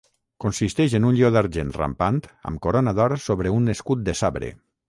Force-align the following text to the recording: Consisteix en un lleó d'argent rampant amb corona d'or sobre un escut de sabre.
Consisteix 0.45 0.95
en 0.99 1.05
un 1.09 1.19
lleó 1.19 1.29
d'argent 1.35 1.75
rampant 1.77 2.19
amb 2.53 2.65
corona 2.67 2.97
d'or 3.01 3.19
sobre 3.29 3.55
un 3.59 3.73
escut 3.79 4.05
de 4.09 4.21
sabre. 4.25 4.55